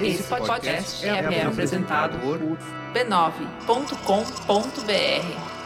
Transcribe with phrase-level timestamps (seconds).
[0.00, 2.38] Esse podcast é, é apresentado por
[2.92, 5.56] b9.com.br.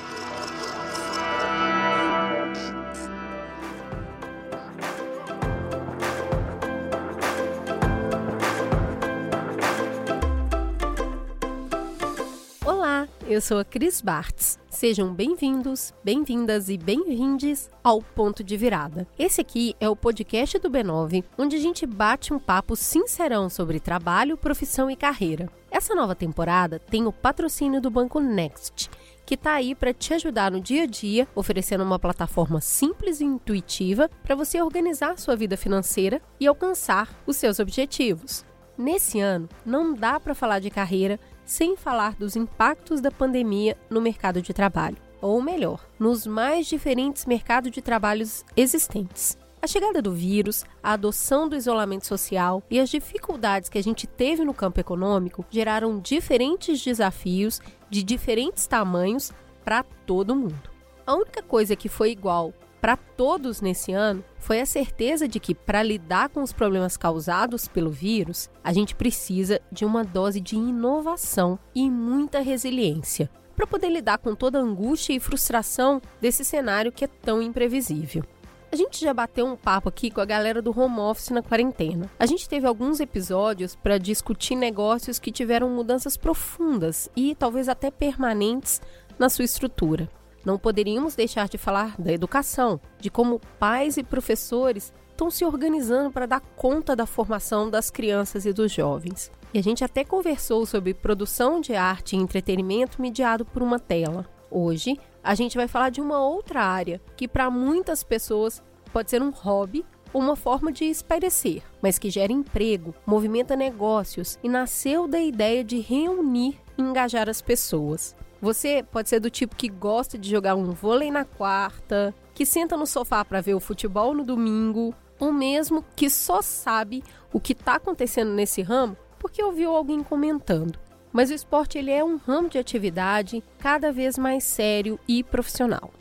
[13.31, 14.59] Eu sou a Cris Bartz.
[14.81, 19.07] Sejam bem-vindos, bem-vindas e bem-vindes ao Ponto de Virada.
[19.19, 23.79] Esse aqui é o podcast do B9, onde a gente bate um papo sincerão sobre
[23.79, 25.51] trabalho, profissão e carreira.
[25.71, 28.89] Essa nova temporada tem o patrocínio do Banco Next,
[29.27, 33.25] que está aí para te ajudar no dia a dia, oferecendo uma plataforma simples e
[33.25, 38.47] intuitiva para você organizar sua vida financeira e alcançar os seus objetivos.
[38.79, 44.01] Nesse ano, não dá para falar de carreira sem falar dos impactos da pandemia no
[44.01, 49.39] mercado de trabalho, ou melhor, nos mais diferentes mercados de trabalhos existentes.
[49.63, 54.07] A chegada do vírus, a adoção do isolamento social e as dificuldades que a gente
[54.07, 60.71] teve no campo econômico geraram diferentes desafios de diferentes tamanhos para todo mundo.
[61.07, 65.55] A única coisa que foi igual para todos nesse ano foi a certeza de que,
[65.55, 70.57] para lidar com os problemas causados pelo vírus, a gente precisa de uma dose de
[70.57, 76.91] inovação e muita resiliência para poder lidar com toda a angústia e frustração desse cenário
[76.91, 78.25] que é tão imprevisível.
[78.73, 82.09] A gente já bateu um papo aqui com a galera do home office na quarentena.
[82.19, 87.91] A gente teve alguns episódios para discutir negócios que tiveram mudanças profundas e talvez até
[87.91, 88.81] permanentes
[89.19, 90.09] na sua estrutura.
[90.45, 96.11] Não poderíamos deixar de falar da educação, de como pais e professores estão se organizando
[96.11, 99.31] para dar conta da formação das crianças e dos jovens.
[99.53, 104.27] E a gente até conversou sobre produção de arte e entretenimento mediado por uma tela.
[104.51, 109.21] Hoje, a gente vai falar de uma outra área que para muitas pessoas pode ser
[109.21, 115.07] um hobby ou uma forma de espairecer, mas que gera emprego, movimenta negócios e nasceu
[115.07, 118.17] da ideia de reunir e engajar as pessoas.
[118.41, 122.77] Você pode ser do tipo que gosta de jogar um vôlei na quarta, que senta
[122.77, 127.53] no sofá para ver o futebol no domingo, ou mesmo que só sabe o que
[127.53, 130.79] está acontecendo nesse ramo porque ouviu alguém comentando.
[131.13, 135.93] Mas o esporte ele é um ramo de atividade cada vez mais sério e profissional.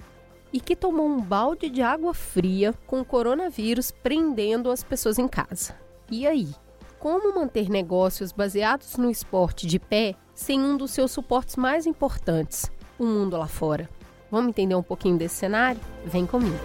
[0.53, 5.27] E que tomou um balde de água fria com o coronavírus prendendo as pessoas em
[5.27, 5.75] casa.
[6.09, 6.47] E aí?
[6.97, 12.71] Como manter negócios baseados no esporte de pé sem um dos seus suportes mais importantes,
[12.97, 13.89] o mundo lá fora.
[14.31, 15.81] Vamos entender um pouquinho desse cenário?
[16.05, 16.57] Vem comigo.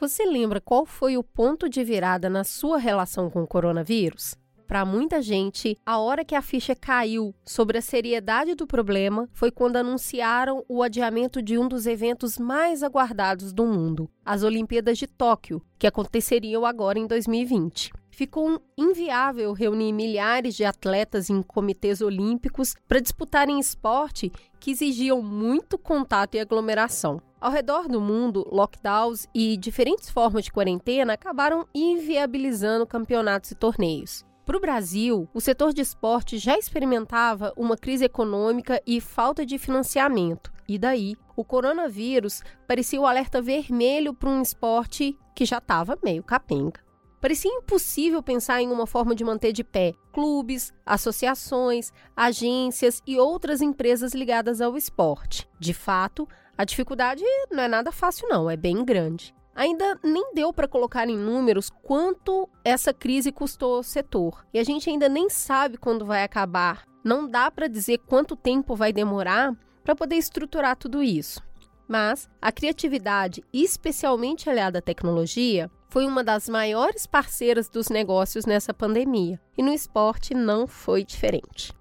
[0.00, 4.34] Você lembra qual foi o ponto de virada na sua relação com o coronavírus?
[4.66, 9.50] Para muita gente, a hora que a ficha caiu sobre a seriedade do problema foi
[9.50, 15.06] quando anunciaram o adiamento de um dos eventos mais aguardados do mundo, as Olimpíadas de
[15.06, 22.74] Tóquio, que aconteceriam agora em 2020 ficou inviável reunir milhares de atletas em comitês olímpicos
[22.88, 27.20] para disputarem esporte que exigiam muito contato e aglomeração.
[27.38, 34.24] Ao redor do mundo, lockdowns e diferentes formas de quarentena acabaram inviabilizando campeonatos e torneios.
[34.46, 39.58] Para o Brasil, o setor de esporte já experimentava uma crise econômica e falta de
[39.58, 40.52] financiamento.
[40.68, 46.22] E daí, o coronavírus parecia o alerta vermelho para um esporte que já estava meio
[46.22, 46.80] capenga.
[47.20, 53.60] Parecia impossível pensar em uma forma de manter de pé clubes, associações, agências e outras
[53.60, 55.48] empresas ligadas ao esporte.
[55.58, 59.34] De fato, a dificuldade não é nada fácil, não, é bem grande.
[59.56, 64.44] Ainda nem deu para colocar em números quanto essa crise custou ao setor.
[64.52, 66.84] E a gente ainda nem sabe quando vai acabar.
[67.02, 71.40] Não dá para dizer quanto tempo vai demorar para poder estruturar tudo isso.
[71.88, 78.74] Mas a criatividade, especialmente aliada à tecnologia, foi uma das maiores parceiras dos negócios nessa
[78.74, 79.40] pandemia.
[79.56, 81.72] E no esporte não foi diferente.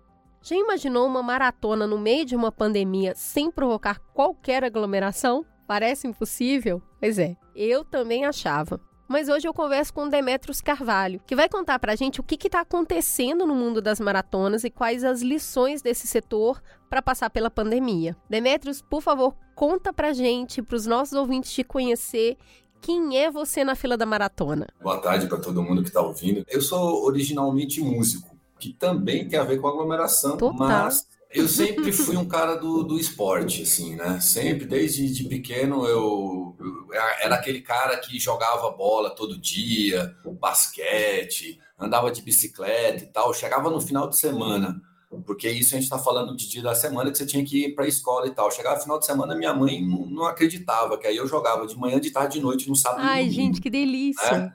[0.42, 5.44] Já imaginou uma maratona no meio de uma pandemia sem provocar qualquer aglomeração?
[5.68, 6.82] Parece impossível?
[7.00, 8.80] Pois é, eu também achava.
[9.08, 12.62] Mas hoje eu converso com Demetrios Carvalho, que vai contar pra gente o que está
[12.62, 18.18] acontecendo no mundo das maratonas e quais as lições desse setor para passar pela pandemia.
[18.28, 22.36] Demetrios, por favor, conta pra gente, para os nossos ouvintes te conhecer
[22.82, 24.68] quem é você na fila da maratona?
[24.82, 26.44] Boa tarde para todo mundo que está ouvindo.
[26.48, 30.68] Eu sou originalmente músico, que também tem a ver com aglomeração, Total.
[30.68, 34.20] mas eu sempre fui um cara do, do esporte, assim, né?
[34.22, 41.60] Sempre, desde de pequeno, eu, eu, era aquele cara que jogava bola todo dia, basquete,
[41.78, 43.34] andava de bicicleta e tal.
[43.34, 44.82] Chegava no final de semana,
[45.26, 47.76] porque isso a gente está falando de dia da semana que você tinha que ir
[47.76, 48.50] para a escola e tal.
[48.50, 52.00] Chegava final de semana, minha mãe não, não, acreditava, que aí eu jogava de manhã,
[52.00, 53.02] de tarde, de noite, no sábado.
[53.04, 54.38] Ai, gente, que delícia!
[54.38, 54.54] Né?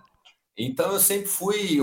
[0.56, 1.78] Então eu sempre fui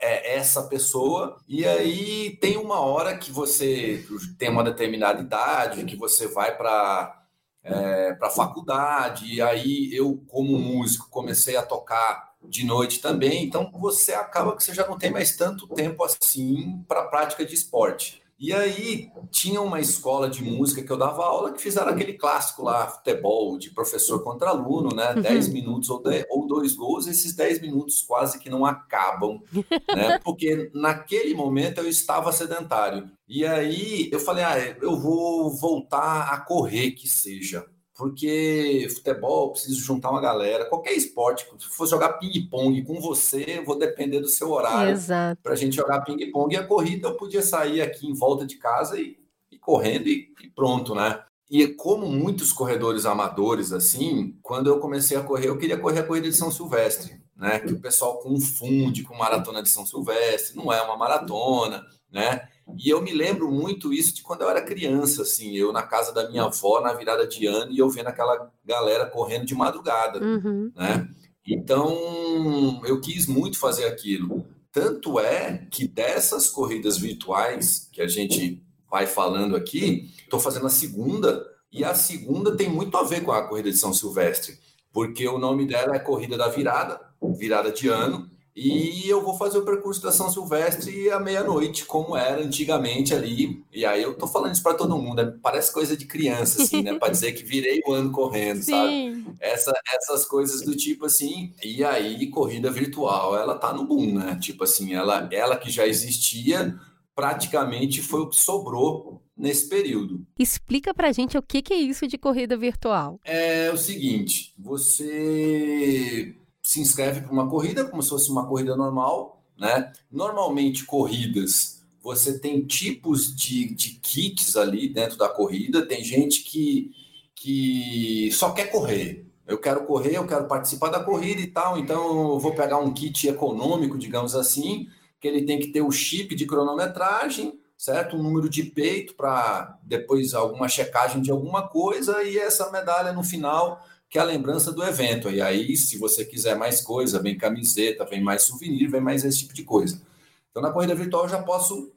[0.00, 4.04] é, essa pessoa, e aí tem uma hora que você
[4.38, 7.16] tem uma determinada idade, que você vai para
[7.62, 13.70] é, para faculdade, e aí eu, como músico, comecei a tocar de noite também, então
[13.72, 18.19] você acaba que você já não tem mais tanto tempo assim para prática de esporte.
[18.40, 22.62] E aí tinha uma escola de música que eu dava aula que fizeram aquele clássico
[22.62, 25.12] lá, futebol, de professor contra aluno, né?
[25.12, 25.20] Uhum.
[25.20, 29.42] 10 minutos ou, dez, ou dois gols, esses 10 minutos quase que não acabam,
[29.94, 30.18] né?
[30.24, 33.10] Porque naquele momento eu estava sedentário.
[33.28, 37.66] E aí eu falei, ah, eu vou voltar a correr que seja
[38.00, 43.78] porque futebol preciso juntar uma galera, qualquer esporte, se for jogar ping-pong com você, vou
[43.78, 44.98] depender do seu horário
[45.42, 46.54] para a gente jogar ping-pong.
[46.54, 49.18] E a corrida eu podia sair aqui em volta de casa e,
[49.52, 51.22] e correndo e, e, pronto, né?
[51.50, 56.06] E como muitos corredores amadores, assim, quando eu comecei a correr, eu queria correr a
[56.06, 57.58] corrida de São Silvestre, né?
[57.58, 62.48] Que o pessoal confunde com maratona de São Silvestre, não é uma maratona, né?
[62.78, 66.12] E eu me lembro muito isso de quando eu era criança, assim, eu na casa
[66.12, 70.22] da minha avó na virada de ano e eu vendo aquela galera correndo de madrugada,
[70.22, 70.72] uhum.
[70.74, 71.08] né?
[71.46, 74.46] Então eu quis muito fazer aquilo.
[74.72, 80.70] Tanto é que dessas corridas virtuais que a gente vai falando aqui, estou fazendo a
[80.70, 84.58] segunda e a segunda tem muito a ver com a corrida de São Silvestre,
[84.92, 87.00] porque o nome dela é Corrida da Virada,
[87.36, 88.28] virada de ano,
[88.62, 93.64] e eu vou fazer o percurso da São Silvestre à meia-noite, como era antigamente ali.
[93.72, 95.34] E aí eu tô falando isso para todo mundo, né?
[95.42, 96.98] parece coisa de criança, assim, né?
[96.98, 98.72] Para dizer que virei o ano correndo, Sim.
[98.72, 99.24] sabe?
[99.40, 101.54] Essa, essas coisas do tipo assim.
[101.64, 104.38] E aí, corrida virtual, ela tá no boom, né?
[104.38, 106.78] Tipo assim, ela, ela que já existia,
[107.14, 110.26] praticamente foi o que sobrou nesse período.
[110.38, 113.18] Explica pra gente o que, que é isso de corrida virtual.
[113.24, 116.36] É o seguinte, você
[116.70, 119.92] se inscreve para uma corrida como se fosse uma corrida normal, né?
[120.08, 125.84] Normalmente, corridas, você tem tipos de, de kits ali dentro da corrida.
[125.84, 126.92] Tem gente que,
[127.34, 129.26] que só quer correr.
[129.48, 132.94] Eu quero correr, eu quero participar da corrida e tal, então eu vou pegar um
[132.94, 134.86] kit econômico, digamos assim,
[135.20, 138.14] que ele tem que ter o chip de cronometragem, certo?
[138.14, 143.24] Um número de peito para depois alguma checagem de alguma coisa e essa medalha no
[143.24, 145.30] final que é a lembrança do evento.
[145.30, 149.38] E aí, se você quiser mais coisa, vem camiseta, vem mais souvenir, vem mais esse
[149.38, 150.02] tipo de coisa.
[150.50, 151.92] Então, na corrida virtual, eu já posso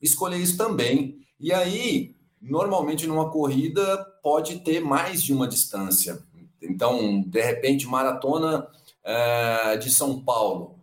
[0.00, 1.18] escolher isso também.
[1.40, 6.22] E aí, normalmente, numa corrida, pode ter mais de uma distância.
[6.60, 8.68] Então, de repente, maratona
[9.02, 10.78] é, de São Paulo.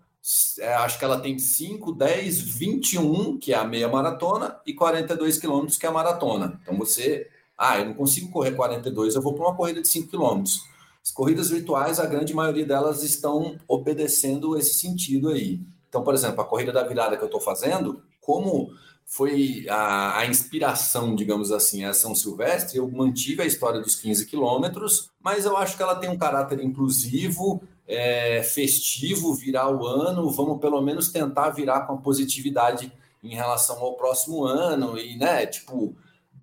[0.59, 5.37] É, acho que ela tem 5, 10, 21, que é a meia maratona, e 42
[5.37, 6.59] quilômetros, que é a maratona.
[6.63, 7.29] Então, você
[7.61, 10.63] ah, eu não consigo correr 42, eu vou para uma corrida de 5 quilômetros.
[11.03, 15.61] As corridas virtuais, a grande maioria delas estão obedecendo esse sentido aí.
[15.87, 18.71] Então, por exemplo, a corrida da virada que eu estou fazendo, como
[19.05, 24.25] foi a, a, inspiração, digamos assim, a São Silvestre, eu mantive a história dos 15
[24.25, 30.31] quilômetros, mas eu acho que ela tem um caráter inclusivo, é, festivo, virar o ano,
[30.31, 32.91] vamos pelo menos tentar virar com a positividade
[33.23, 35.95] em relação ao próximo ano, e, né, tipo,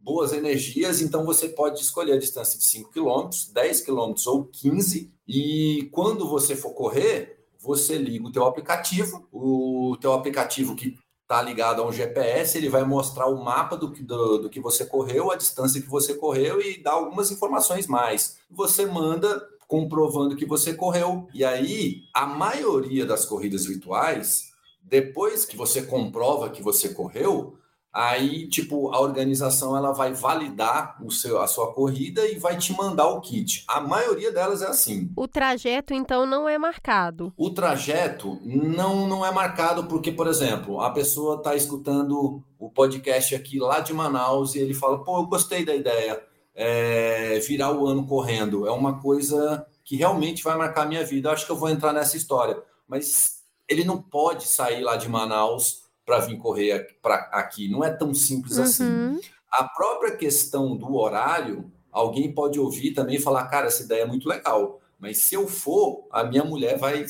[0.09, 5.13] boas energias, então você pode escolher a distância de 5 km, 10 km ou 15,
[5.29, 11.43] e quando você for correr, você liga o teu aplicativo, o teu aplicativo que está
[11.43, 14.87] ligado a um GPS, ele vai mostrar o mapa do que, do, do que você
[14.87, 18.39] correu, a distância que você correu e dá algumas informações mais.
[18.51, 21.29] Você manda comprovando que você correu.
[21.35, 24.45] E aí, a maioria das corridas virtuais,
[24.83, 27.59] depois que você comprova que você correu,
[28.01, 32.73] Aí, tipo, a organização ela vai validar o seu, a sua corrida e vai te
[32.73, 33.65] mandar o kit.
[33.67, 35.11] A maioria delas é assim.
[35.17, 37.33] O trajeto, então, não é marcado.
[37.37, 43.35] O trajeto não, não é marcado porque, por exemplo, a pessoa está escutando o podcast
[43.35, 46.23] aqui lá de Manaus e ele fala: pô, eu gostei da ideia.
[46.55, 48.65] É, virar o ano correndo.
[48.65, 51.33] É uma coisa que realmente vai marcar a minha vida.
[51.33, 52.63] acho que eu vou entrar nessa história.
[52.87, 56.89] Mas ele não pode sair lá de Manaus para vir correr
[57.31, 57.69] aqui.
[57.69, 58.63] Não é tão simples uhum.
[58.63, 59.21] assim.
[59.53, 64.07] A própria questão do horário, alguém pode ouvir também e falar, cara, essa ideia é
[64.07, 64.81] muito legal.
[64.99, 67.05] Mas se eu for, a minha mulher vai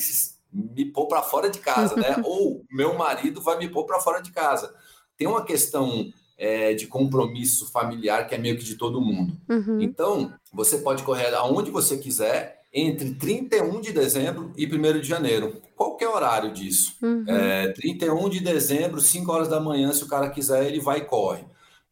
[0.51, 2.17] me pôr para fora de casa, né?
[2.25, 4.75] Ou meu marido vai me pôr para fora de casa.
[5.15, 9.39] Tem uma questão é, de compromisso familiar que é meio que de todo mundo.
[9.47, 9.79] Uhum.
[9.79, 15.61] Então, você pode correr aonde você quiser entre 31 de dezembro e 1 de janeiro
[15.99, 16.95] qualquer horário disso.
[17.01, 17.25] Uhum.
[17.27, 21.05] É, 31 de dezembro, 5 horas da manhã, se o cara quiser, ele vai e
[21.05, 21.43] corre.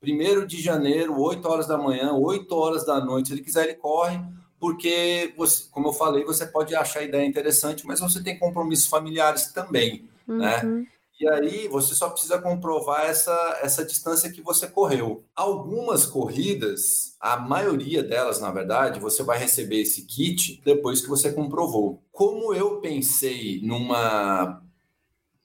[0.02, 3.76] 1 de janeiro, 8 horas da manhã, 8 horas da noite, se ele quiser, ele
[3.76, 4.20] corre,
[4.60, 8.88] porque, você, como eu falei, você pode achar a ideia interessante, mas você tem compromissos
[8.88, 10.62] familiares também, né?
[10.64, 10.80] uhum.
[10.80, 10.88] né?
[11.20, 15.26] E aí você só precisa comprovar essa, essa distância que você correu.
[15.36, 21.32] Algumas corridas, a maioria delas, na verdade, você vai receber esse kit depois que você
[21.32, 22.04] comprovou.
[22.12, 24.62] Como eu pensei numa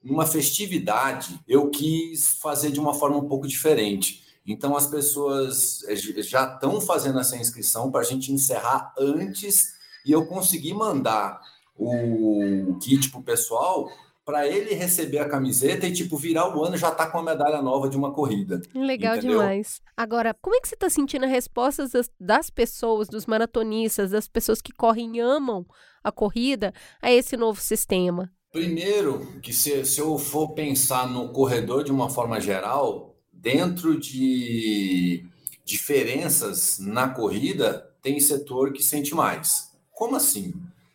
[0.02, 4.22] numa festividade, eu quis fazer de uma forma um pouco diferente.
[4.44, 9.74] Então as pessoas eh, já estão fazendo essa inscrição para a gente encerrar antes
[10.04, 11.40] e eu conseguir mandar
[11.76, 13.88] o kit para o pessoal
[14.24, 17.60] para ele receber a camiseta e, tipo, virar o ano já tá com uma medalha
[17.60, 18.60] nova de uma corrida.
[18.74, 19.38] Legal entendeu?
[19.38, 19.80] demais.
[19.96, 24.28] Agora, como é que você tá sentindo as respostas das, das, pessoas, dos maratonistas, das
[24.28, 25.66] pessoas que correm e amam
[26.04, 28.30] a corrida a esse novo sistema?
[28.52, 35.24] Primeiro, que se, se eu for pensar no corredor de uma forma geral, dentro de
[35.64, 39.70] diferenças na corrida, tem setor que sente mais.
[39.90, 40.52] Como assim?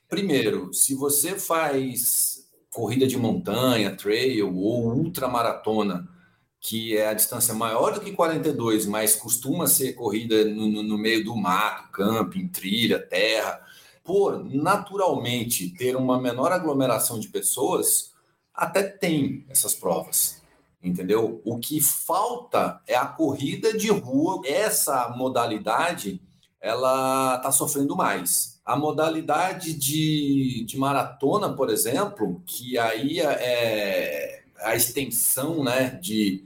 [0.07, 2.37] Primeiro, se você faz
[2.77, 6.07] corrida de montanha, trail ou ultramaratona,
[6.62, 11.24] que é a distância maior do que 42, mas costuma ser corrida no, no meio
[11.25, 13.60] do mato, camping, trilha, terra,
[14.03, 18.12] por naturalmente ter uma menor aglomeração de pessoas,
[18.53, 20.39] até tem essas provas.
[20.81, 21.41] Entendeu?
[21.43, 24.43] O que falta é a corrida de rua.
[24.46, 26.22] Essa modalidade
[26.62, 28.56] ela está sofrendo mais.
[28.67, 36.45] A modalidade de, de maratona, por exemplo, que aí é a extensão né, de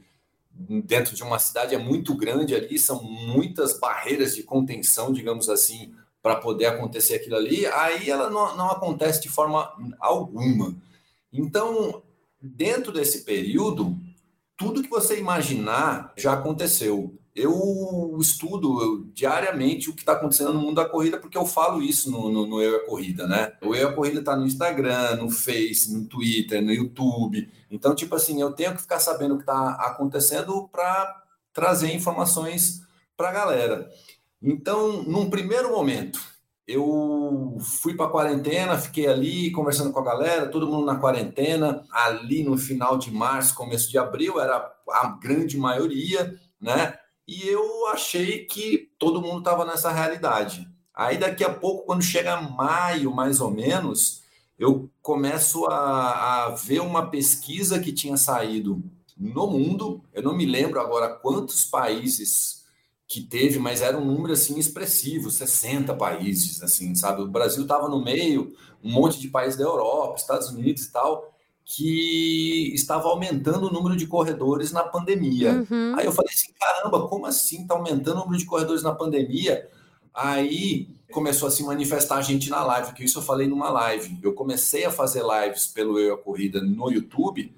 [0.53, 5.93] dentro de uma cidade é muito grande ali, são muitas barreiras de contenção, digamos assim,
[6.21, 10.75] para poder acontecer aquilo ali, aí ela não, não acontece de forma alguma.
[11.33, 12.03] Então,
[12.39, 13.97] dentro desse período,
[14.55, 20.75] tudo que você imaginar já aconteceu eu estudo diariamente o que está acontecendo no mundo
[20.75, 23.53] da corrida, porque eu falo isso no, no, no Eu a Corrida, né?
[23.61, 27.49] O Eu a Corrida está no Instagram, no Face, no Twitter, no YouTube.
[27.69, 31.23] Então, tipo assim, eu tenho que ficar sabendo o que está acontecendo para
[31.53, 32.81] trazer informações
[33.15, 33.89] para a galera.
[34.41, 36.19] Então, num primeiro momento,
[36.67, 41.85] eu fui para a quarentena, fiquei ali conversando com a galera, todo mundo na quarentena.
[41.91, 44.57] Ali no final de março, começo de abril, era
[44.89, 46.97] a grande maioria, né?
[47.31, 50.67] E eu achei que todo mundo estava nessa realidade.
[50.93, 54.21] Aí daqui a pouco, quando chega maio, mais ou menos,
[54.59, 58.83] eu começo a, a ver uma pesquisa que tinha saído
[59.17, 60.03] no mundo.
[60.11, 62.65] Eu não me lembro agora quantos países
[63.07, 67.21] que teve, mas era um número assim expressivo, 60 países, assim, sabe?
[67.21, 71.30] O Brasil estava no meio, um monte de países da Europa, Estados Unidos e tal
[71.65, 75.65] que estava aumentando o número de corredores na pandemia.
[75.69, 75.95] Uhum.
[75.95, 79.69] Aí eu falei assim, caramba, como assim está aumentando o número de corredores na pandemia?
[80.13, 84.17] Aí começou a se manifestar a gente na live, que isso eu falei numa live.
[84.21, 87.53] Eu comecei a fazer lives pelo Eu a Corrida no YouTube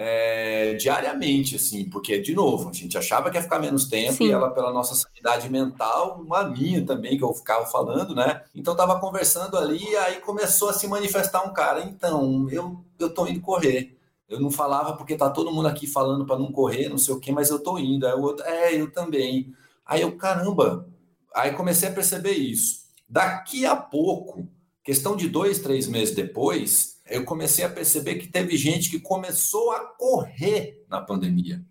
[0.00, 4.28] é, diariamente, assim, porque, de novo, a gente achava que ia ficar menos tempo Sim.
[4.28, 8.44] e ela, pela nossa sanidade mental, uma minha também, que eu ficava falando, né?
[8.54, 11.80] Então, tava conversando ali e aí começou a se manifestar um cara.
[11.80, 13.98] Então, eu, eu tô indo correr.
[14.28, 17.18] Eu não falava porque tá todo mundo aqui falando para não correr, não sei o
[17.18, 18.06] quê, mas eu tô indo.
[18.06, 19.52] Aí o outro, é, eu também.
[19.84, 20.88] Aí eu, caramba.
[21.34, 22.82] Aí comecei a perceber isso.
[23.08, 24.46] Daqui a pouco,
[24.84, 29.70] questão de dois, três meses depois, eu comecei a perceber que teve gente que começou
[29.72, 31.64] a correr na pandemia.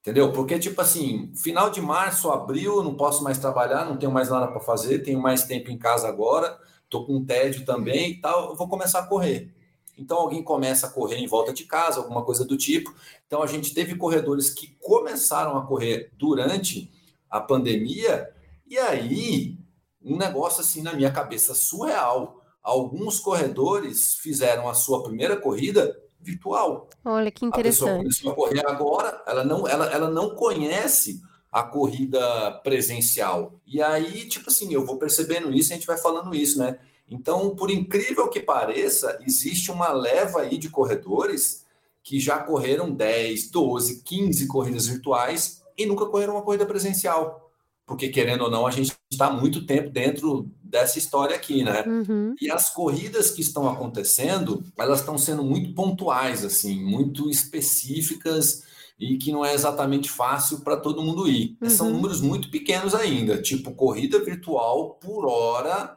[0.00, 0.32] Entendeu?
[0.32, 4.48] Porque, tipo assim, final de março, abril, não posso mais trabalhar, não tenho mais nada
[4.48, 6.58] para fazer, tenho mais tempo em casa agora,
[6.88, 9.52] tô com tédio também e tal, vou começar a correr.
[9.98, 12.94] Então, alguém começa a correr em volta de casa, alguma coisa do tipo.
[13.26, 16.90] Então, a gente teve corredores que começaram a correr durante
[17.28, 18.34] a pandemia,
[18.66, 19.58] e aí,
[20.02, 26.88] um negócio assim na minha cabeça surreal alguns corredores fizeram a sua primeira corrida virtual.
[27.04, 28.00] Olha que interessante.
[28.00, 33.54] A pessoa começou a correr agora, ela não, ela, ela não conhece a corrida presencial.
[33.66, 36.78] E aí, tipo assim, eu vou percebendo isso, a gente vai falando isso, né?
[37.08, 41.66] Então, por incrível que pareça, existe uma leva aí de corredores
[42.02, 47.50] que já correram 10, 12, 15 corridas virtuais e nunca correram uma corrida presencial
[47.90, 51.82] porque querendo ou não, a gente está muito tempo dentro dessa história aqui, né?
[51.86, 52.34] Uhum.
[52.40, 58.62] E as corridas que estão acontecendo, elas estão sendo muito pontuais, assim, muito específicas
[58.98, 61.56] e que não é exatamente fácil para todo mundo ir.
[61.60, 61.70] Uhum.
[61.70, 65.96] São números muito pequenos ainda, tipo corrida virtual por hora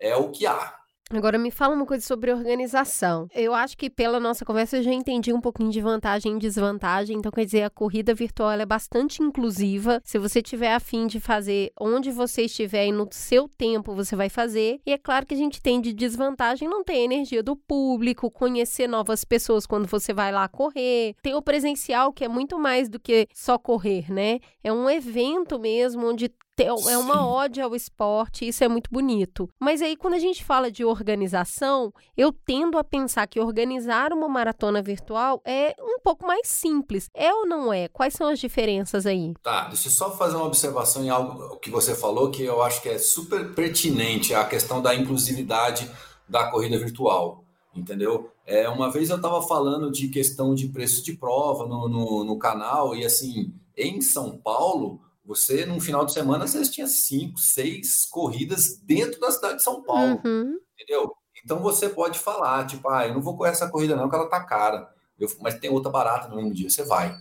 [0.00, 0.74] é o que há.
[1.16, 3.28] Agora me fala uma coisa sobre organização.
[3.34, 7.16] Eu acho que pela nossa conversa eu já entendi um pouquinho de vantagem e desvantagem.
[7.16, 10.00] Então, quer dizer, a corrida virtual é bastante inclusiva.
[10.04, 14.28] Se você tiver afim de fazer onde você estiver e no seu tempo, você vai
[14.28, 14.80] fazer.
[14.84, 18.88] E é claro que a gente tem de desvantagem não ter energia do público, conhecer
[18.88, 21.14] novas pessoas quando você vai lá correr.
[21.22, 24.40] Tem o presencial, que é muito mais do que só correr, né?
[24.62, 26.30] É um evento mesmo onde
[26.62, 29.48] é uma ode ao esporte, isso é muito bonito.
[29.58, 34.28] Mas aí, quando a gente fala de organização, eu tendo a pensar que organizar uma
[34.28, 37.08] maratona virtual é um pouco mais simples.
[37.12, 37.88] É ou não é?
[37.88, 39.34] Quais são as diferenças aí?
[39.42, 42.80] Tá, deixa eu só fazer uma observação em algo que você falou que eu acho
[42.80, 45.90] que é super pertinente, a questão da inclusividade
[46.28, 47.44] da corrida virtual.
[47.74, 48.30] Entendeu?
[48.46, 52.38] É, uma vez eu estava falando de questão de preço de prova no, no, no
[52.38, 58.06] canal, e assim, em São Paulo, você, num final de semana, você tinha cinco, seis
[58.06, 60.20] corridas dentro da cidade de São Paulo.
[60.24, 60.58] Uhum.
[60.74, 61.14] Entendeu?
[61.42, 64.28] Então você pode falar, tipo, ah, eu não vou correr essa corrida, não, porque ela
[64.28, 64.92] tá cara.
[65.18, 67.16] Eu, mas tem outra barata no mesmo dia, você vai.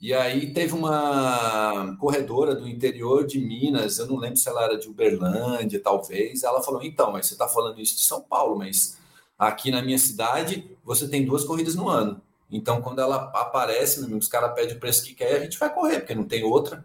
[0.00, 4.78] E aí teve uma corredora do interior de Minas, eu não lembro se ela era
[4.78, 6.42] de Uberlândia, talvez.
[6.42, 8.98] Ela falou: então, mas você está falando isso de São Paulo, mas
[9.38, 12.20] aqui na minha cidade você tem duas corridas no ano.
[12.50, 16.00] Então, quando ela aparece, os caras pedem o preço que quer, a gente vai correr,
[16.00, 16.84] porque não tem outra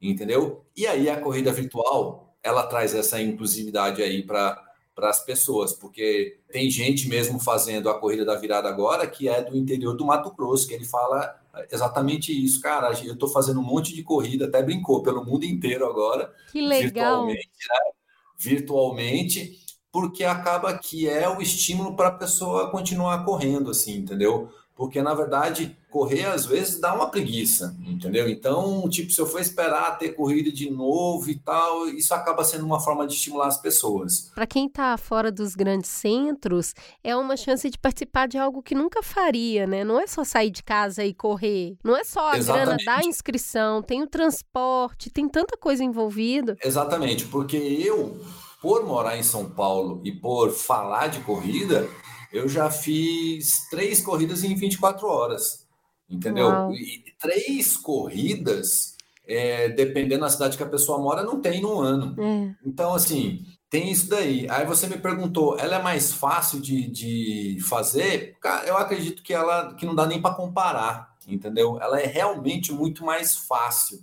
[0.00, 0.64] entendeu?
[0.76, 4.64] E aí a corrida virtual, ela traz essa inclusividade aí para
[4.98, 9.40] para as pessoas, porque tem gente mesmo fazendo a corrida da virada agora que é
[9.40, 11.38] do interior do Mato Grosso, que ele fala
[11.70, 12.90] exatamente isso, cara.
[13.04, 17.26] Eu estou fazendo um monte de corrida, até brincou pelo mundo inteiro agora, que legal,
[17.26, 17.92] virtualmente, né?
[18.36, 19.60] virtualmente,
[19.92, 24.50] porque acaba que é o estímulo para a pessoa continuar correndo, assim, entendeu?
[24.78, 28.28] Porque na verdade correr às vezes dá uma preguiça, entendeu?
[28.28, 32.64] Então, tipo, se eu for esperar ter corrida de novo e tal, isso acaba sendo
[32.64, 34.30] uma forma de estimular as pessoas.
[34.36, 38.74] Para quem está fora dos grandes centros, é uma chance de participar de algo que
[38.74, 39.82] nunca faria, né?
[39.82, 42.84] Não é só sair de casa e correr, não é só a Exatamente.
[42.84, 46.56] grana da inscrição, tem o transporte, tem tanta coisa envolvida.
[46.62, 48.20] Exatamente, porque eu,
[48.62, 51.88] por morar em São Paulo e por falar de corrida,
[52.32, 55.66] eu já fiz três corridas em 24 horas,
[56.08, 56.46] entendeu?
[56.46, 56.74] Uau.
[56.74, 62.14] E três corridas, é, dependendo da cidade que a pessoa mora, não tem no ano.
[62.22, 62.54] É.
[62.64, 64.46] Então, assim, tem isso daí.
[64.48, 68.36] Aí você me perguntou, ela é mais fácil de, de fazer?
[68.40, 71.78] Cara, eu acredito que ela que não dá nem para comparar, entendeu?
[71.80, 74.02] Ela é realmente muito mais fácil.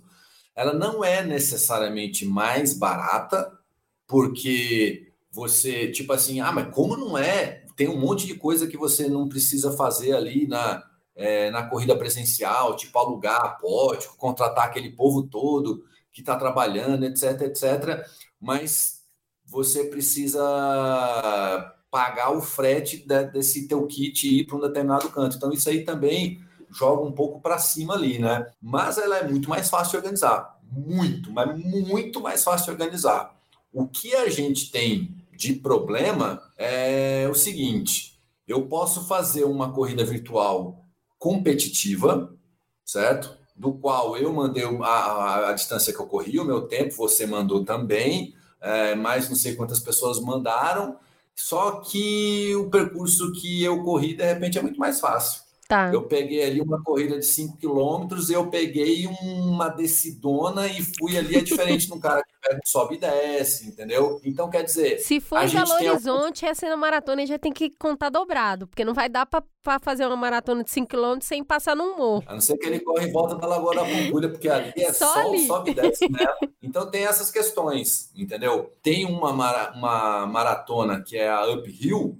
[0.54, 3.52] Ela não é necessariamente mais barata,
[4.06, 7.65] porque você, tipo assim, ah, mas como não é?
[7.76, 10.82] Tem um monte de coisa que você não precisa fazer ali na,
[11.14, 17.42] é, na corrida presencial, tipo alugar pódio, contratar aquele povo todo que está trabalhando, etc,
[17.42, 18.06] etc.
[18.40, 19.02] Mas
[19.44, 20.42] você precisa
[21.90, 25.36] pagar o frete de, desse teu kit e ir para um determinado canto.
[25.36, 28.46] Então isso aí também joga um pouco para cima ali, né?
[28.60, 33.34] Mas ela é muito mais fácil de organizar, muito, mas muito mais fácil de organizar.
[33.72, 40.04] O que a gente tem de problema é o seguinte: eu posso fazer uma corrida
[40.04, 40.84] virtual
[41.18, 42.34] competitiva,
[42.84, 43.36] certo?
[43.54, 47.26] Do qual eu mandei a, a, a distância que eu corri, o meu tempo, você
[47.26, 50.98] mandou também, é, mais não sei quantas pessoas mandaram.
[51.34, 55.42] Só que o percurso que eu corri, de repente, é muito mais fácil.
[55.68, 55.90] Tá.
[55.92, 61.36] Eu peguei ali uma corrida de 5 quilômetros, eu peguei uma decidona e fui ali,
[61.36, 64.20] é diferente de um cara que pega, sobe e desce, entendeu?
[64.24, 64.98] Então, quer dizer...
[64.98, 66.52] Se for em Belo Horizonte, algum...
[66.52, 70.16] essa maratona e já tem que contar dobrado, porque não vai dar para fazer uma
[70.16, 72.22] maratona de 5 quilômetros sem passar num morro.
[72.26, 74.92] A não ser que ele corre em volta da Lagoa da Pampulha, porque ali é
[74.92, 75.46] só, só ali.
[75.46, 76.26] sobe e desce né?
[76.62, 78.72] Então tem essas questões, entendeu?
[78.82, 82.16] Tem uma, mara uma maratona que é a Uphill,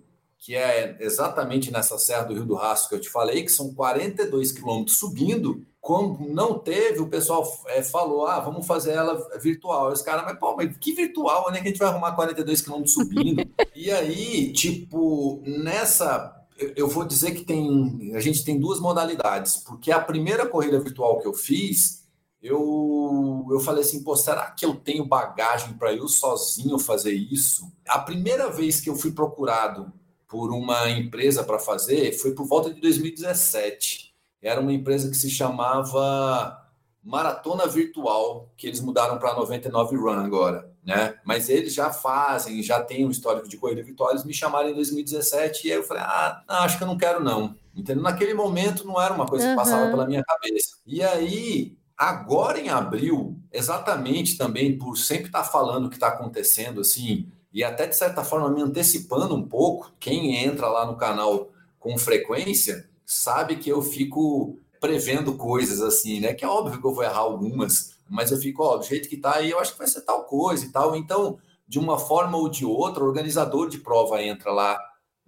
[0.47, 3.75] que é exatamente nessa Serra do Rio do Rastro que eu te falei, que são
[3.75, 5.67] 42 quilômetros subindo.
[5.81, 9.91] Como não teve, o pessoal é, falou: ah, vamos fazer ela virtual.
[9.91, 11.47] Os caras, mas pô, mas que virtual?
[11.49, 13.45] Onde é que a gente vai arrumar 42 quilômetros subindo?
[13.75, 16.33] e aí, tipo, nessa
[16.77, 21.19] eu vou dizer que tem a gente tem duas modalidades, porque a primeira corrida virtual
[21.19, 22.07] que eu fiz,
[22.41, 27.65] eu, eu falei assim, pô, será que eu tenho bagagem para eu sozinho fazer isso?
[27.89, 29.93] A primeira vez que eu fui procurado
[30.29, 34.15] por uma empresa para fazer foi por volta de 2017.
[34.43, 36.63] Era uma empresa que se chamava
[37.03, 41.19] Maratona Virtual, que eles mudaram para 99 Run agora, né?
[41.25, 44.11] Mas eles já fazem, já tem um histórico de corrida virtual.
[44.11, 47.23] Eles me chamaram em 2017 e aí eu falei: ah, acho que eu não quero
[47.23, 47.55] não.
[47.75, 48.03] Entendeu?
[48.03, 49.57] Naquele momento não era uma coisa que uhum.
[49.57, 50.79] passava pela minha cabeça.
[50.87, 56.83] E aí Agora em abril, exatamente também por sempre estar falando o que está acontecendo
[56.83, 61.49] assim e até de certa forma me antecipando um pouco, quem entra lá no canal
[61.79, 66.35] com frequência sabe que eu fico prevendo coisas assim, né?
[66.35, 69.17] Que é óbvio que eu vou errar algumas, mas eu fico, ó, do jeito que
[69.17, 70.95] tá aí, eu acho que vai ser tal coisa e tal.
[70.95, 74.79] Então, de uma forma ou de outra, o organizador de prova entra lá,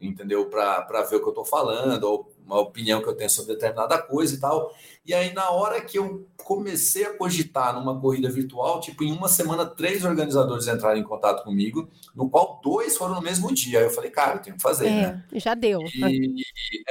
[0.01, 0.47] entendeu?
[0.47, 3.99] Para ver o que eu estou falando, ou uma opinião que eu tenho sobre determinada
[3.99, 4.75] coisa e tal.
[5.05, 9.29] E aí, na hora que eu comecei a cogitar numa corrida virtual, tipo, em uma
[9.29, 13.81] semana, três organizadores entraram em contato comigo, no qual dois foram no mesmo dia.
[13.81, 14.87] Aí eu falei, cara, eu tenho que fazer.
[14.87, 15.25] É, né?
[15.35, 15.81] já deu.
[15.83, 16.43] E,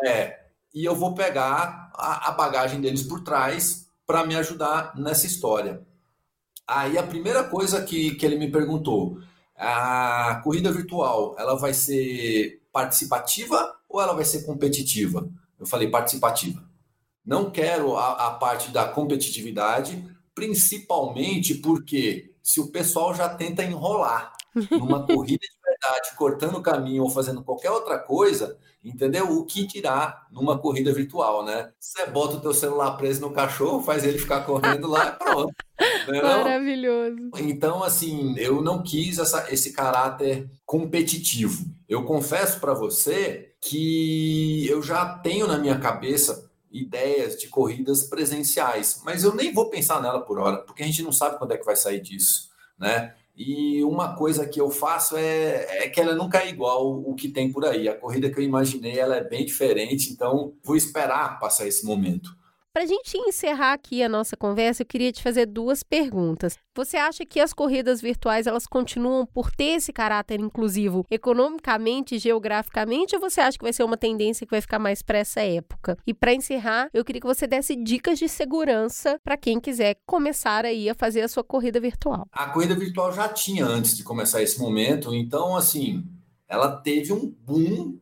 [0.06, 5.26] é, e eu vou pegar a, a bagagem deles por trás para me ajudar nessa
[5.26, 5.82] história.
[6.68, 9.20] Aí a primeira coisa que, que ele me perguntou,
[9.56, 15.30] a corrida virtual, ela vai ser participativa ou ela vai ser competitiva?
[15.60, 16.64] Eu falei participativa.
[17.26, 20.04] Não quero a, a parte da competitividade,
[20.34, 24.34] principalmente porque se o pessoal já tenta enrolar
[24.72, 25.46] numa corrida
[25.82, 29.32] verdade, cortando o caminho ou fazendo qualquer outra coisa, entendeu?
[29.32, 31.72] O que dirá numa corrida virtual, né?
[31.80, 35.54] Você bota o teu celular preso no cachorro, faz ele ficar correndo lá, pronto.
[36.08, 37.32] Né, Maravilhoso.
[37.38, 41.66] Então, assim, eu não quis essa, esse caráter competitivo.
[41.88, 49.02] Eu confesso para você que eu já tenho na minha cabeça ideias de corridas presenciais,
[49.04, 51.58] mas eu nem vou pensar nela por hora, porque a gente não sabe quando é
[51.58, 53.14] que vai sair disso, né?
[53.38, 57.30] E uma coisa que eu faço é, é, que ela nunca é igual o que
[57.30, 57.88] tem por aí.
[57.88, 62.36] A corrida que eu imaginei ela é bem diferente, então vou esperar passar esse momento.
[62.78, 66.60] Para a gente encerrar aqui a nossa conversa, eu queria te fazer duas perguntas.
[66.76, 73.16] Você acha que as corridas virtuais elas continuam por ter esse caráter inclusivo economicamente, geograficamente,
[73.16, 75.98] ou você acha que vai ser uma tendência que vai ficar mais para essa época?
[76.06, 80.64] E para encerrar, eu queria que você desse dicas de segurança para quem quiser começar
[80.64, 82.28] aí a fazer a sua corrida virtual.
[82.32, 86.06] A corrida virtual já tinha antes de começar esse momento, então assim,
[86.48, 87.98] ela teve um boom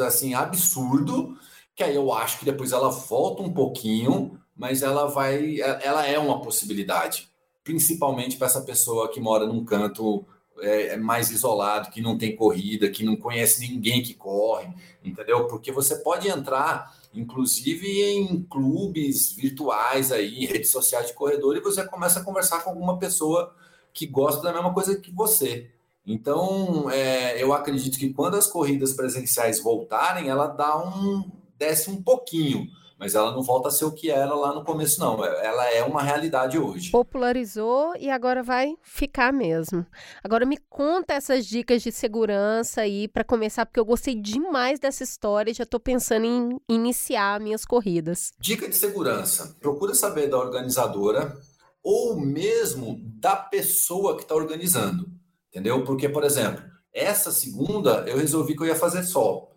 [0.00, 1.38] assim absurdo
[1.80, 6.18] que aí eu acho que depois ela volta um pouquinho, mas ela vai, ela é
[6.18, 7.30] uma possibilidade,
[7.64, 10.26] principalmente para essa pessoa que mora num canto
[10.58, 14.68] é, é, mais isolado, que não tem corrida, que não conhece ninguém que corre,
[15.02, 15.46] entendeu?
[15.46, 21.62] Porque você pode entrar, inclusive, em clubes virtuais aí, em redes sociais de corredor, e
[21.62, 23.54] você começa a conversar com alguma pessoa
[23.90, 25.70] que gosta da mesma coisa que você.
[26.06, 32.02] Então, é, eu acredito que quando as corridas presenciais voltarem, ela dá um, desce um
[32.02, 32.66] pouquinho,
[32.98, 35.22] mas ela não volta a ser o que era lá no começo, não.
[35.24, 36.90] Ela é uma realidade hoje.
[36.90, 39.86] Popularizou e agora vai ficar mesmo.
[40.24, 45.04] Agora me conta essas dicas de segurança aí para começar, porque eu gostei demais dessa
[45.04, 48.32] história e já estou pensando em iniciar minhas corridas.
[48.40, 51.38] Dica de segurança: procura saber da organizadora
[51.82, 55.06] ou mesmo da pessoa que está organizando,
[55.48, 55.84] entendeu?
[55.84, 59.49] Porque, por exemplo, essa segunda eu resolvi que eu ia fazer só.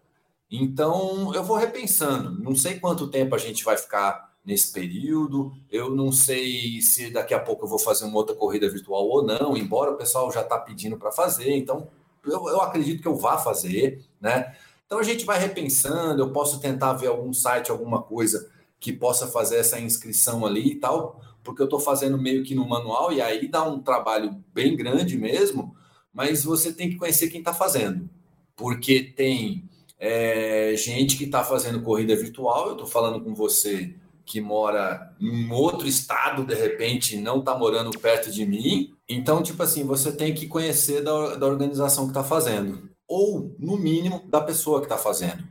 [0.49, 2.39] Então, eu vou repensando.
[2.41, 5.51] Não sei quanto tempo a gente vai ficar nesse período.
[5.71, 9.23] Eu não sei se daqui a pouco eu vou fazer uma outra corrida virtual ou
[9.23, 11.55] não, embora o pessoal já está pedindo para fazer.
[11.55, 11.87] Então,
[12.25, 14.55] eu, eu acredito que eu vá fazer, né?
[14.85, 16.21] Então, a gente vai repensando.
[16.21, 18.51] Eu posso tentar ver algum site, alguma coisa
[18.83, 22.67] que possa fazer essa inscrição ali e tal, porque eu estou fazendo meio que no
[22.67, 25.73] manual e aí dá um trabalho bem grande mesmo,
[26.13, 28.09] mas você tem que conhecer quem está fazendo,
[28.57, 29.69] porque tem
[30.05, 32.67] é, gente que está fazendo corrida virtual.
[32.67, 37.97] Eu estou falando com você que mora em outro estado, de repente, não está morando
[37.97, 38.93] perto de mim.
[39.07, 43.77] Então, tipo assim, você tem que conhecer da, da organização que está fazendo, ou, no
[43.77, 45.41] mínimo, da pessoa que está fazendo.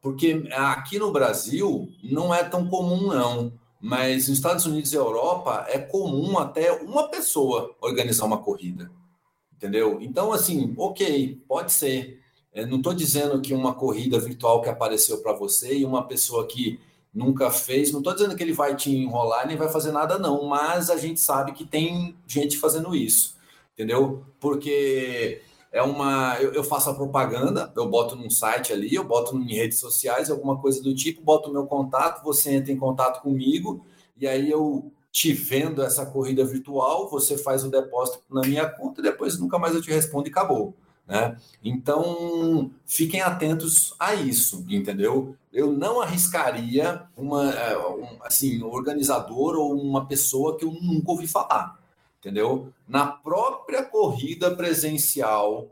[0.00, 3.52] Porque aqui no Brasil não é tão comum, não.
[3.78, 8.90] Mas nos Estados Unidos e Europa é comum até uma pessoa organizar uma corrida.
[9.54, 9.98] Entendeu?
[10.00, 12.19] Então, assim, ok, pode ser.
[12.52, 16.46] Eu não estou dizendo que uma corrida virtual que apareceu para você e uma pessoa
[16.46, 16.80] que
[17.12, 20.44] nunca fez, não estou dizendo que ele vai te enrolar nem vai fazer nada, não,
[20.46, 23.36] mas a gente sabe que tem gente fazendo isso,
[23.72, 24.24] entendeu?
[24.38, 26.36] Porque é uma.
[26.40, 30.30] Eu, eu faço a propaganda, eu boto num site ali, eu boto em redes sociais,
[30.30, 33.84] alguma coisa do tipo, boto meu contato, você entra em contato comigo,
[34.16, 39.00] e aí eu te vendo essa corrida virtual, você faz o depósito na minha conta
[39.00, 40.74] e depois nunca mais eu te respondo e acabou.
[41.10, 41.36] Né?
[41.64, 45.34] Então, fiquem atentos a isso, entendeu?
[45.52, 47.76] Eu não arriscaria uma, é,
[48.22, 51.80] assim, um organizador ou uma pessoa que eu nunca ouvi falar,
[52.20, 52.72] entendeu?
[52.86, 55.66] Na própria corrida presencial,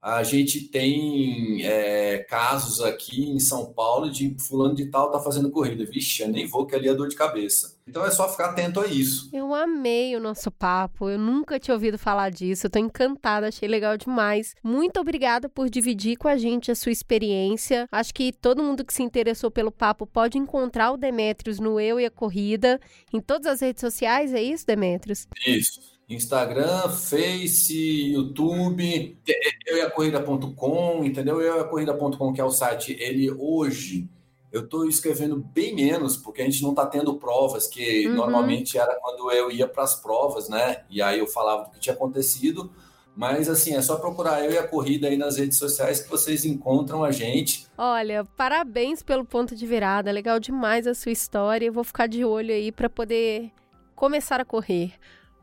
[0.00, 5.50] a gente tem é, casos aqui em São Paulo de fulano de tal tá fazendo
[5.50, 5.84] corrida.
[5.84, 7.76] Vixe, eu nem vou que ali é dor de cabeça.
[7.86, 9.28] Então é só ficar atento a isso.
[9.32, 11.08] Eu amei o nosso papo.
[11.08, 12.66] Eu nunca tinha ouvido falar disso.
[12.66, 14.54] Eu tô encantada, achei legal demais.
[14.62, 17.88] Muito obrigada por dividir com a gente a sua experiência.
[17.90, 21.98] Acho que todo mundo que se interessou pelo papo pode encontrar o Demetrios no Eu
[21.98, 22.78] e a Corrida
[23.12, 25.26] em todas as redes sociais, é isso, Demetrios?
[25.46, 25.97] Isso.
[26.08, 29.18] Instagram, Face, YouTube,
[29.66, 31.40] euiacorrida.com, entendeu?
[31.40, 34.08] Euiacorrida.com, que é o site, ele hoje
[34.50, 38.14] eu estou escrevendo bem menos, porque a gente não está tendo provas, que uhum.
[38.14, 40.84] normalmente era quando eu ia para as provas, né?
[40.88, 42.72] E aí eu falava do que tinha acontecido.
[43.14, 46.44] Mas assim, é só procurar eu e a corrida aí nas redes sociais que vocês
[46.44, 47.66] encontram a gente.
[47.76, 50.12] Olha, parabéns pelo ponto de virada.
[50.12, 51.66] Legal demais a sua história.
[51.66, 53.50] Eu vou ficar de olho aí para poder
[53.96, 54.92] começar a correr.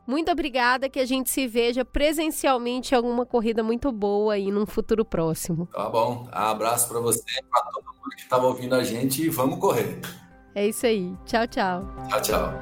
[0.06, 4.64] Muito obrigada, que a gente se veja presencialmente em alguma corrida muito boa aí num
[4.64, 5.66] futuro próximo.
[5.72, 6.28] Tá bom.
[6.30, 10.00] Abraço para você, para todo mundo que estava ouvindo a gente e vamos correr.
[10.54, 11.12] É isso aí.
[11.24, 11.82] Tchau, tchau.
[12.08, 12.52] Tchau, tchau.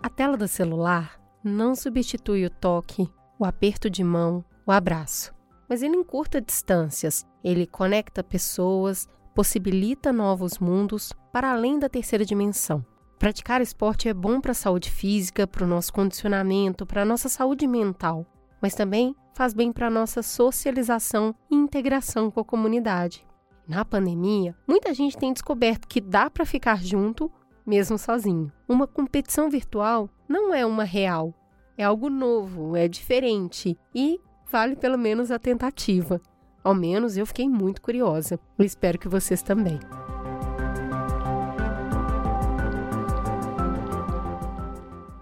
[0.00, 3.10] A tela do celular não substitui o toque,
[3.40, 5.34] o aperto de mão, o abraço.
[5.68, 12.84] Mas ele encurta distâncias, ele conecta pessoas, possibilita novos mundos para além da terceira dimensão.
[13.18, 17.28] Praticar esporte é bom para a saúde física, para o nosso condicionamento, para a nossa
[17.28, 18.26] saúde mental,
[18.60, 23.26] mas também faz bem para a nossa socialização e integração com a comunidade.
[23.66, 27.32] Na pandemia, muita gente tem descoberto que dá para ficar junto
[27.66, 28.52] mesmo sozinho.
[28.68, 31.34] Uma competição virtual não é uma real,
[31.76, 36.20] é algo novo, é diferente e vale pelo menos a tentativa.
[36.62, 38.38] Ao menos eu fiquei muito curiosa.
[38.58, 39.78] Eu espero que vocês também.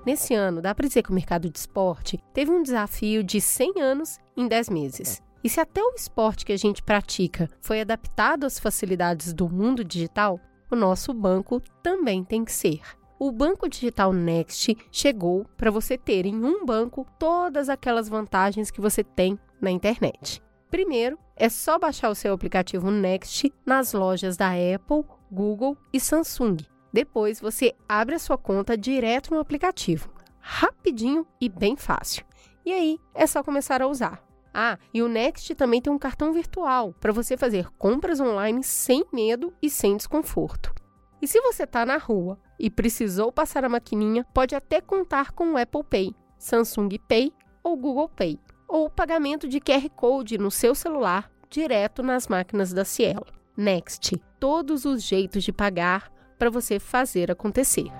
[0.06, 3.80] Nesse ano, dá para dizer que o mercado de esporte teve um desafio de 100
[3.80, 5.22] anos em 10 meses.
[5.42, 9.82] E se até o esporte que a gente pratica foi adaptado às facilidades do mundo
[9.82, 10.38] digital,
[10.70, 12.80] o nosso banco também tem que ser.
[13.18, 18.80] O Banco Digital Next chegou para você ter em um banco todas aquelas vantagens que
[18.80, 20.42] você tem na internet.
[20.70, 26.56] Primeiro, é só baixar o seu aplicativo Next nas lojas da Apple, Google e Samsung
[26.94, 30.08] depois você abre a sua conta direto no aplicativo.
[30.38, 32.24] Rapidinho e bem fácil.
[32.64, 34.22] E aí é só começar a usar.
[34.54, 39.04] Ah, e o Next também tem um cartão virtual para você fazer compras online sem
[39.12, 40.72] medo e sem desconforto.
[41.20, 45.54] E se você está na rua e precisou passar a maquininha, pode até contar com
[45.54, 50.76] o Apple Pay, Samsung Pay ou Google Pay, ou pagamento de QR Code no seu
[50.76, 53.26] celular direto nas máquinas da Cielo.
[53.56, 57.90] Next, todos os jeitos de pagar para você fazer acontecer.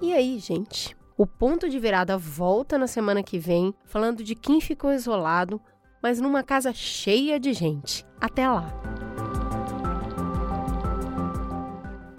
[0.00, 0.96] E aí, gente?
[1.16, 5.60] O ponto de virada volta na semana que vem, falando de quem ficou isolado,
[6.02, 8.06] mas numa casa cheia de gente.
[8.20, 8.68] Até lá!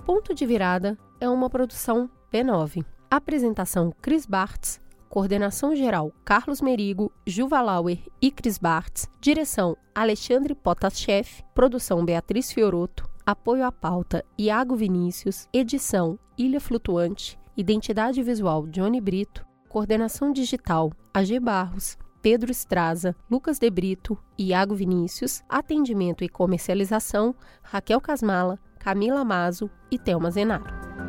[0.05, 2.83] Ponto de Virada é uma produção B9.
[3.09, 4.80] Apresentação Cris Bartz,
[5.11, 9.09] Coordenação geral Carlos Merigo, Juva Lauer e Cris Bartz.
[9.19, 11.43] Direção Alexandre Potaschef.
[11.53, 13.09] Produção Beatriz Fioroto.
[13.25, 15.49] Apoio à pauta Iago Vinícius.
[15.51, 17.37] Edição Ilha Flutuante.
[17.57, 19.45] Identidade visual Johnny Brito.
[19.67, 21.97] Coordenação digital AG Barros.
[22.21, 29.97] Pedro Estraza, Lucas De Brito, Iago Vinícius, atendimento e comercialização, Raquel Casmala, Camila Mazo e
[29.97, 31.00] Thelma Zenaro.